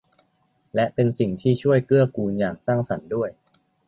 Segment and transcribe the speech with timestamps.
[0.75, 3.29] และเป็นสิ่งที่ช่วยเกื้อกูลอย่างสร้างสรรค์ด้วย